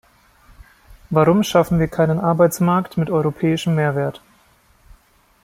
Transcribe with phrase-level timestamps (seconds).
[1.11, 4.19] Warum schaffen wir keinen Arbeitsmarkt mit europäischem Mehrwert?